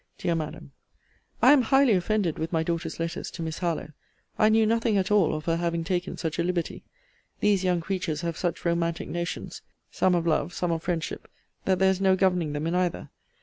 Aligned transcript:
DEAR 0.17 0.33
MADAM, 0.33 0.71
I 1.43 1.51
am 1.53 1.61
highly 1.61 1.93
offended 1.93 2.39
with 2.39 2.51
my 2.51 2.63
daughter's 2.63 2.99
letters 2.99 3.29
to 3.29 3.43
Miss 3.43 3.59
Harlowe. 3.59 3.91
I 4.35 4.49
knew 4.49 4.65
nothing 4.65 4.97
at 4.97 5.11
all 5.11 5.35
of 5.35 5.45
her 5.45 5.57
having 5.57 5.83
taken 5.83 6.17
such 6.17 6.39
a 6.39 6.43
liberty. 6.43 6.83
These 7.39 7.63
young 7.63 7.81
creatures 7.81 8.21
have 8.21 8.35
such 8.35 8.65
romantic 8.65 9.09
notions, 9.09 9.61
some 9.91 10.15
of 10.15 10.25
life, 10.25 10.53
some 10.53 10.71
of 10.71 10.81
friendship, 10.81 11.27
that 11.65 11.77
there 11.77 11.91
is 11.91 12.01
no 12.01 12.15
governing 12.15 12.53
them 12.53 12.65
in 12.65 12.73
either. 12.73 13.11